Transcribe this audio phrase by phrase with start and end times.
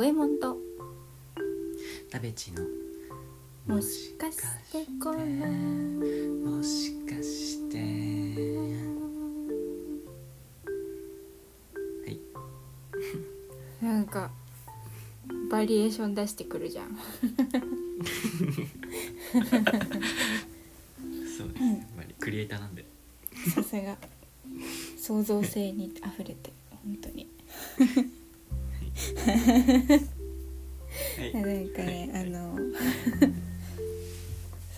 [0.00, 0.56] 五右衛門と。
[2.10, 2.62] 食べちの。
[3.66, 4.38] もしかし
[4.72, 5.18] てこの
[6.56, 7.76] もしかして。
[12.00, 12.18] はい。
[13.84, 14.30] なんか
[15.50, 16.96] バリエーション出してくるじゃん。
[21.36, 22.86] そうですやっぱりクリエイターなんで。
[23.54, 23.98] さすが。
[24.96, 27.28] 創造性にあふれて本当に。
[27.76, 28.09] はい
[31.34, 32.56] なんかねあの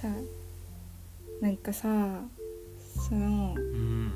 [0.00, 0.08] さ
[1.40, 1.88] なんかさ
[3.08, 4.12] そのうん。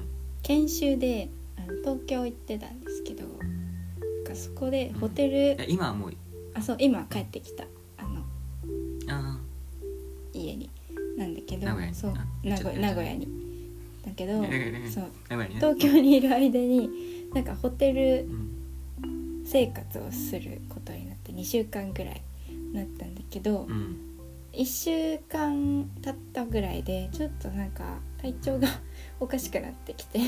[0.47, 6.13] 研修であの東京行ってたんですけどなんかそこでホテル、え今はもう
[6.55, 7.65] あそう今帰ってきた。
[7.97, 8.23] あの
[9.09, 9.41] あ
[10.33, 10.71] 家に。
[11.19, 11.97] なんだけど名古屋に。
[11.97, 12.57] そうあ名
[12.95, 13.27] 古屋に。
[14.07, 15.11] だけどーそう。
[15.55, 16.91] 東京にいる間に
[17.35, 18.56] なんかホテルうん
[19.47, 22.23] 生活をすることになって2週間ぐらい
[22.73, 23.97] なったんだけど、うん。
[24.53, 28.69] 1週間経ったぐらいでちょっとなんか体調が
[29.21, 30.21] おかしくなってきて。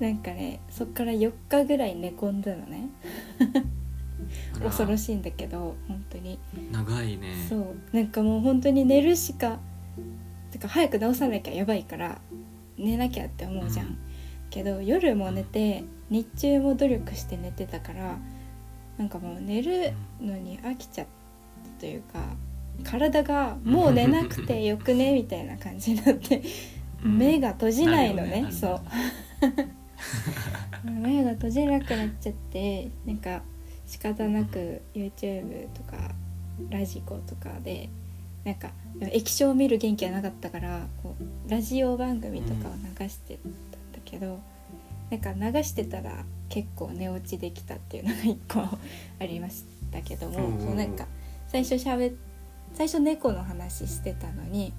[0.00, 2.88] なんかねそっから4日ぐらい寝込んだのね。
[4.62, 6.38] 恐ろしいんだけど本当に。
[6.72, 7.46] 長いね。
[7.48, 7.96] そう。
[7.96, 9.60] なんかもう本当に寝るしか
[10.50, 12.20] てか早く治さなきゃやばいから
[12.76, 13.98] 寝なきゃって思うじゃん
[14.50, 18.18] けど夜も寝て日中も努力して寝てたから
[18.96, 21.06] なんかもう寝るのに飽きちゃっ
[21.76, 22.20] たというか
[22.84, 26.42] 体がもう寝なくて よくねみたいな感じになって
[27.04, 27.18] うん。
[27.18, 28.80] 目が閉じないのねなるよそう。
[30.90, 33.42] 目が閉じなくなっちゃってなんか
[33.86, 36.14] 仕方なく YouTube とか
[36.70, 37.88] ラジコとかで
[38.44, 43.38] なんか液晶を見る元気はなかったからこうラジオ番組とかを流して
[44.08, 44.40] けど、
[45.10, 51.06] なんか流してたら結構寝落ちできたっていうのが一個ありましたけども、おうおうそうなんか
[51.48, 52.12] 最初しゃべ
[52.74, 54.72] 最初猫の話してたのに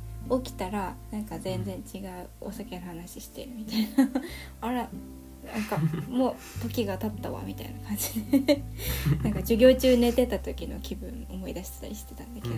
[0.44, 4.12] 起きたらなんか全然違うお酒の話してるみたいな。
[4.62, 4.90] あら
[5.54, 5.78] なんか
[6.10, 8.62] もう時が経ったわみたいな感じで。
[9.24, 12.56] なんか授業中寝てた時の気分思い出したりしてたんだけど、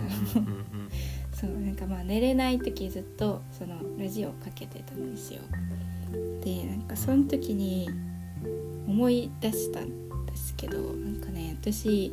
[1.32, 5.40] そうなんかまあ寝れない時ずっとそのラジオをかけてたんですよ
[6.44, 7.88] でなんかその時に
[8.86, 9.86] 思い出したん
[10.26, 12.12] ですけどなんかね私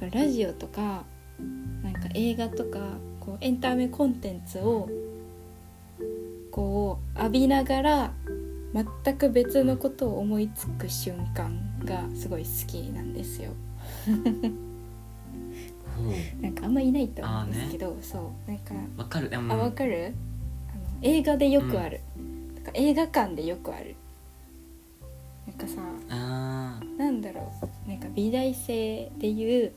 [0.00, 0.10] はい。
[0.10, 1.04] ラジオとか
[1.82, 2.80] なんか映画とか
[3.20, 4.88] こうエンタメコンテンツを
[6.50, 8.12] こう浴びながら
[9.04, 13.50] 全く別のことを思いつく瞬間がすごい好きなんですよ。
[16.40, 19.28] なんかあんまいないと思うんですけど、そうなんかわかる。
[19.30, 20.14] であもわかる？
[20.74, 22.00] あの映画でよくある、
[22.64, 23.96] なんか映画館でよくある。
[25.46, 25.80] なんかさ
[26.10, 27.52] あなんだろ
[27.86, 27.88] う。
[27.88, 29.72] なんか美大生でいう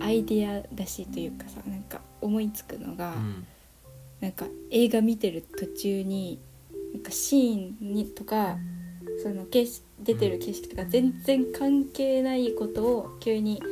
[0.00, 3.46] アイディア出しというかさなんか思いつくのが、ーうん。
[4.20, 6.38] なんか映画見てる途中に
[6.92, 8.58] なんかシーンにとか
[9.22, 13.62] その景色出てる景色とか全然関係ないことを急に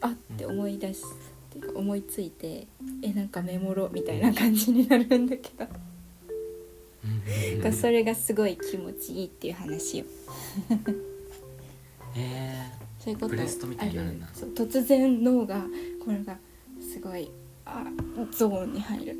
[0.00, 2.66] あって思い出すっていうか思いついて
[3.02, 5.66] えなんかメモろみたいな感じになるんだけど
[7.08, 7.72] うんうんなん。
[7.72, 10.04] かそれがすごい気持ちいいっていう話を
[12.16, 13.30] えそういうこと。
[13.30, 15.64] ブレストみたいになるんだそう突然脳が
[16.04, 16.36] これが
[16.80, 17.30] すごい
[17.64, 17.84] あ
[18.32, 19.12] ゾーンに入る。
[19.12, 19.16] ー、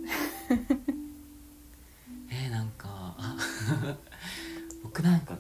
[2.30, 3.36] えー、なんかあ
[4.82, 5.38] 僕なんか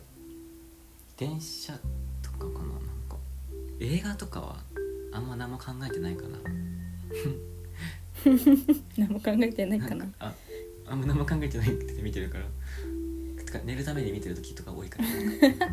[1.16, 1.72] 電車
[2.22, 3.16] とかかななんか。
[3.80, 4.62] 映画とかは
[5.12, 6.38] あんま何も考えてないかな。
[8.96, 10.06] 何も考えてないかな。
[10.18, 10.34] あ
[10.90, 12.44] あんま何も考えてないって見てるから。
[13.44, 15.08] てか寝るために見てる時とか多いから。
[15.08, 15.66] なんか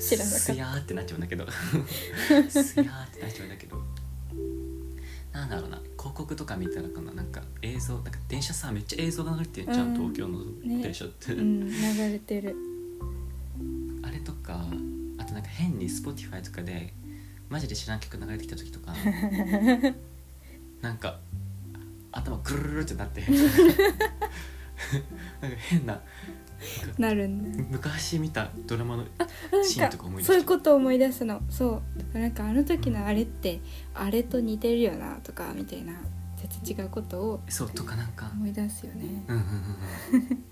[0.00, 0.40] 知らなかった。
[0.40, 1.46] すやーってなっちゃうんだけど。
[1.50, 3.76] すやーってなっちゃうんだけど。
[5.32, 5.80] なんだろうな。
[5.98, 7.12] 広告とか見たらかな。
[7.12, 12.56] なんか映像なんか電車さめっちゃ映像が流れてるじゃん、うん東京のね電車って、うん流れてる。
[14.02, 14.66] あれとか
[15.18, 16.92] あとなんか変に Spotify とかで
[17.48, 18.94] マジで知らん曲流れてきた時とか。
[20.80, 21.20] なんか
[22.12, 23.22] 頭グルルルってなって。
[25.40, 26.00] なんか変な。
[26.98, 29.04] なるんだ昔見たドラマの
[29.64, 31.40] シーンかとか思い出しそういうことを思い出すの。
[31.48, 31.82] そ
[32.14, 32.18] う。
[32.18, 33.60] なんかあの時のあれって
[33.94, 35.94] あれと似てるよなとかみたいな
[36.36, 38.30] 全然違うことをそうとかなんか。
[38.34, 39.24] 思い出すよね。
[39.28, 39.48] うんうんうん
[40.12, 40.44] うん。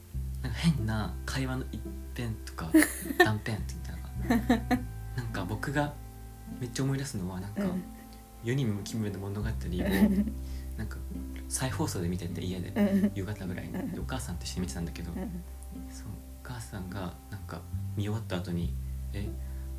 [0.42, 1.80] なんか変な会話の一
[2.16, 2.70] 辺とか
[3.18, 4.76] 断片って言ったのが
[5.16, 5.92] なんか僕が
[6.60, 7.82] めっちゃ思い出すのはなんかうん
[8.44, 9.52] 「世にも奇妙な物語」を
[10.78, 10.96] なんか
[11.48, 15.22] 再放送で見てて家でうん夕方ぐらいにでお母さんと一緒に見てたんだけどそう
[16.44, 17.60] お母さんがなんか
[17.96, 18.72] 見終わった後に
[19.12, 19.28] 「え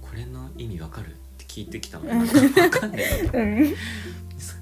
[0.01, 2.05] ここれの意味わかる?」って聞いてきたの。
[2.05, 3.01] なんかわかんない。
[3.21, 3.75] うん。
[4.37, 4.55] そ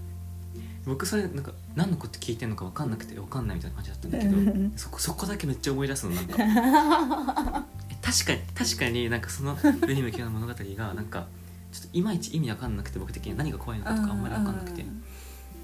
[0.85, 6.35] 僕それなんか何のこと聞いてんのか分かんなくて分かんないみたいな感じだったんだけど、うんそこそこだけめっちゃ思い出すのなんか。
[7.89, 9.57] え確かに確かになんかその
[9.87, 11.27] 「ベニムキの物語」がなんか
[11.71, 14.83] ちょっといまいち意味分かんなくて僕的に何が怖いのかとかあんまり分かんなくて。
[14.83, 15.03] うん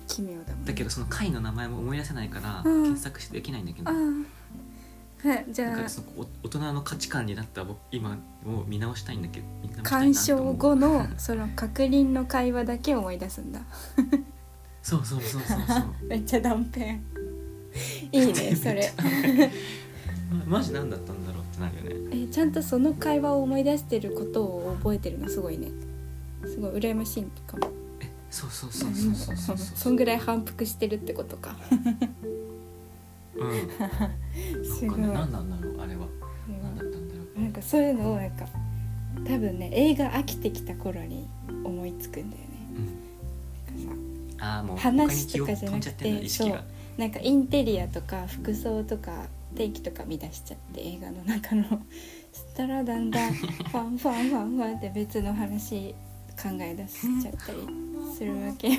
[0.07, 3.91] 奇妙だもんだけどその回の名前も思い出せないからうん検索してできないんだけど、
[5.51, 9.45] じゃあなんかそのお大人の価値観になった僕今を見直したいんだけど
[9.83, 13.61] 鑑賞後のその確認の会話だけ思い出すんだ
[14.81, 16.99] そうそうそうそうそうめっちゃ断片い
[18.11, 18.91] いねそれ
[20.45, 25.69] まマジ何だったんだろうってなるよねえちゃんとその会話を思い出してることを覚えてるのすごいね
[26.45, 27.82] すごい羨ましいかもえ
[28.33, 29.57] そうそうそうそうそうそう。
[29.57, 31.55] そうそんぐらい反復してるってことか。
[33.35, 34.65] うん。
[34.65, 34.99] すごい。
[35.01, 36.07] 何なんだろうあれは。
[36.47, 37.39] 何だったんだろう。
[37.39, 38.47] なんかそういうのをなんか
[39.23, 41.27] 多分ね映画飽きてきた頃に
[41.63, 42.49] 思いつくんだよね。
[43.77, 43.85] うん。
[43.85, 46.57] なんかああもう話とかじゃなくて他に気を飛んじゃってんだ意識が。
[46.57, 46.63] さ
[46.97, 51.65] なんかインテリアとか服装とか天気とか見出しちゃって映画の中の。
[52.31, 55.93] そ したらだんだんファンファンファンファンって別の話
[56.35, 57.92] 考え出しちゃったり
[58.23, 58.69] するわけ。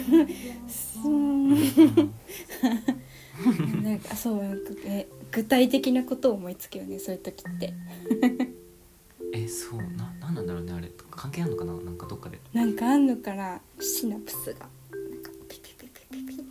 [3.83, 7.75] なんかそうなんかえ具体的なことを思いつくよねそういう時って。
[9.33, 9.83] えそう。
[9.97, 10.91] な何なんだろうねあれ。
[11.11, 12.39] 関係あるのかななんかどっかで。
[12.53, 14.61] なんかあんのかなシナプスが。
[14.91, 16.45] なんかピピピピピピって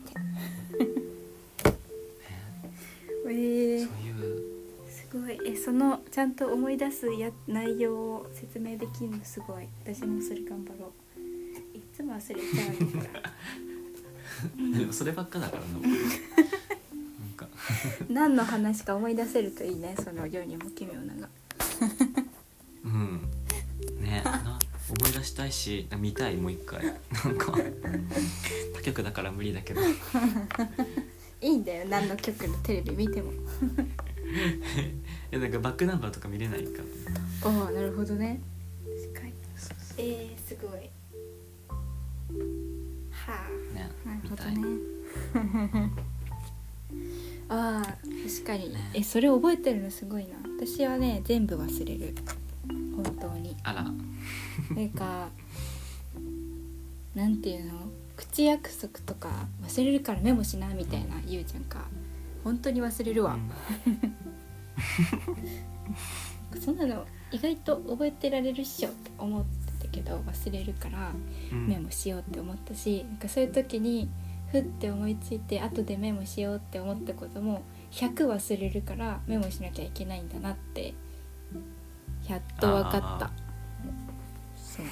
[3.25, 4.44] えーそういう
[4.88, 10.92] すごいえそのちゃんと思い出すや内容を説明できるのすごい私もそれ頑張ろう
[12.03, 13.31] いつも忘れちゃうから。
[14.77, 15.97] でもそればっかだからな僕なん
[17.38, 17.47] か。
[18.09, 21.29] 何の話か思い出せるといいねその世にも奇妙なが
[22.83, 23.21] うん。
[24.01, 24.59] ねな
[24.89, 26.83] 思い出したいし見たいもう一回。
[26.85, 27.57] なんか。
[28.75, 29.81] 他局だから無理だけど。
[31.41, 33.31] いいんだよ何の曲のテレビ見ても。
[35.31, 36.83] えなんかバックナンバーとか見れないか。
[37.44, 38.41] ああなるほどね。
[39.13, 39.33] 確かに。
[39.97, 40.89] えー、すごい
[44.44, 44.63] たね。
[47.50, 48.74] ああ確かに。
[48.74, 48.80] ね。
[48.94, 50.36] えそれ覚えてるのすごいな。
[50.57, 52.16] 私はね全部忘れる。
[52.95, 53.56] 本当に。
[53.63, 53.84] あら。
[54.75, 55.30] なんか
[57.16, 57.74] なんていうの？
[58.16, 61.86] 口約束とか忘れるからメモしなみたいな言うじゃんか。
[62.44, 63.38] 本当に忘れるわ、
[66.60, 69.46] そんなの意外と覚えてられるっしょって思っ
[69.80, 71.13] てたけど忘れるから
[71.54, 71.68] うん。
[71.68, 74.10] メモしようって思ったしなんかそういう時に
[74.53, 80.94] ふって思いついて後でメモしようって思ったことも100忘れるからメモしなきゃいけないんだなって
[82.29, 83.25] やっと分かった。
[83.25, 83.31] あ
[84.55, 84.85] そう。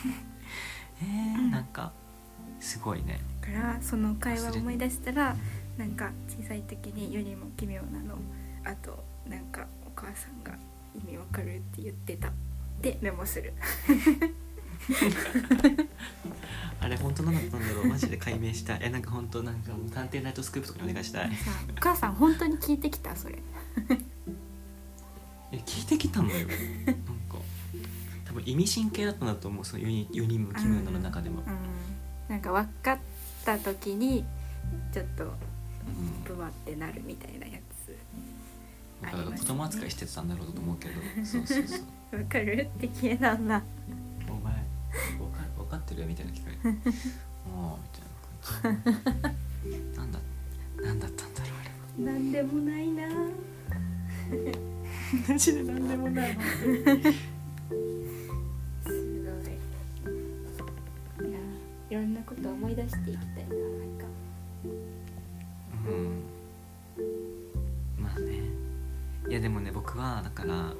[1.03, 1.91] えー、なんか
[2.59, 3.19] すごいね。
[3.41, 5.35] だからその会話を思い出したら
[5.77, 8.15] なんか小さい時に世にも奇妙なの。
[8.65, 10.57] あとなんかお母さんが
[10.95, 12.31] 意味わかるって言ってた。
[12.81, 13.53] でメモする
[16.79, 18.79] あれ本当何だったんだろうマジで解明したい。
[18.83, 21.35] えなんか本当なんかもう探偵ナイトスクープとかにお願いしたい。
[21.35, 23.37] さお母さん本当に聞いてきたそれ。
[25.51, 26.47] え聞いてきたのよ。
[26.47, 26.53] な
[26.93, 27.37] んか
[28.25, 31.55] 多分意味深系だったんだと思うその4人 ,4 人も奇妙なの中でも、うん
[32.29, 32.99] なんか分かっ
[33.43, 34.23] た時に
[34.93, 37.95] ちょっとうんブワってなるみたいなやつ。
[39.03, 40.93] だから子供扱いしてたんだろうと思うけど。
[41.25, 41.79] そうそうそう。
[42.17, 42.69] わかる？
[42.77, 43.61] って消えなんだ
[45.91, 48.95] ってるよみたいな聞かれてああみたいな感
[49.63, 49.69] じ。
[49.97, 50.19] なんだ
[50.81, 51.63] なんだったんだろうあ
[52.05, 52.13] れは。
[52.13, 53.03] なんでもないな
[55.27, 56.73] マジでなんでもないすご
[61.25, 61.29] い。
[61.29, 61.39] いや
[61.89, 63.55] いろんなこと思い出していきたいな。
[63.55, 64.05] なんか。
[65.85, 66.23] うん。
[68.01, 68.43] まあね。
[69.29, 70.73] いやでもね僕はだからや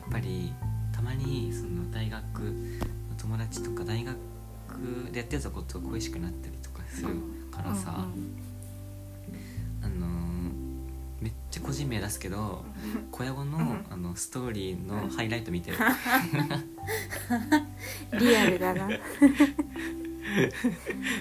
[0.00, 0.52] っぱり
[0.92, 2.52] たまにその大学の
[3.18, 4.16] 友達とか大学
[5.16, 7.08] でやってたことを恋しくなったりとかする
[7.50, 8.36] からさ、うん
[9.82, 10.26] あのー
[11.18, 12.62] めっちゃ個人名出すけど
[13.10, 13.86] 小屋子の,、うん。
[13.90, 15.78] あのストーリーのハイライト見てる、
[18.12, 18.86] う んリアルだな。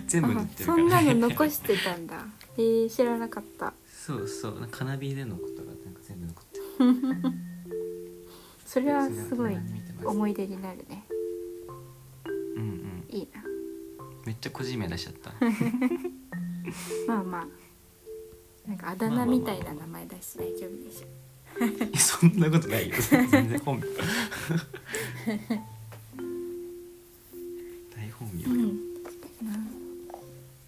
[0.06, 0.78] 全部塗あってるから。
[0.78, 2.26] そんなの残してたんだ。
[2.58, 3.74] えー、知らなかった。
[3.88, 4.60] そうそう。
[4.60, 6.60] なんかカナビでのことがなんか全部残って
[7.24, 7.32] る。
[8.66, 9.56] それはすごい
[10.04, 11.06] 思い出になるね。
[12.58, 13.06] うんうん。
[13.10, 13.45] いいな
[14.26, 15.34] めっちゃ個人名出しちゃった。
[17.08, 17.48] まあまあ。
[18.68, 21.08] なんかあだ名みたいな名前出して大丈夫でしょ、
[22.20, 22.96] そんなことないよ。
[23.10, 23.86] 全然本名。
[27.96, 28.44] 大本名。
[28.44, 28.80] う、ん。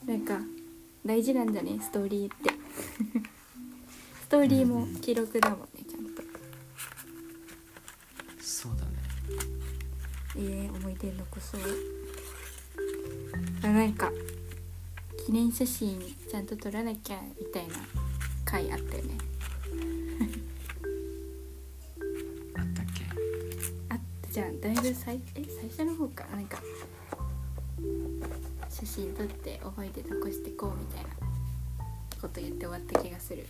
[0.05, 0.13] な。
[0.13, 0.39] んか
[1.03, 2.51] 大事なんだねストーリーって。
[4.21, 6.21] ストーリーも記録だもんねちゃんと。
[8.39, 8.91] そうだね。
[10.35, 11.61] えー、思い出残そう。
[13.63, 14.11] あなんか
[15.25, 17.75] 記念写真ちゃんと撮らなきゃみたいな
[18.45, 19.17] 回あったよね。
[22.55, 23.03] あったっけ？
[23.89, 24.61] あったじゃん。
[24.61, 26.61] だいぶ最え最初の方かなんか
[28.69, 31.09] 写真撮って覚えて残してこうみたいな
[32.21, 33.45] こと言って終わった気がする。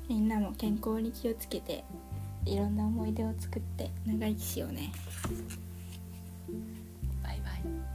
[0.07, 1.83] みんなも健康に気をつけて
[2.45, 4.91] いろんな思い出を作って長生きしようね。
[7.24, 7.95] バイバイ。